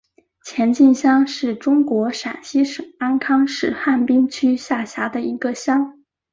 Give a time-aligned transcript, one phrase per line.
[0.43, 5.99] 前进乡是中国陕西省安康市汉滨区下辖的一个乡。